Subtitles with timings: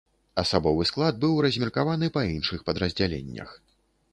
[0.43, 3.57] Асабовы склад быў размеркаваны па іншых падраздзяленнях.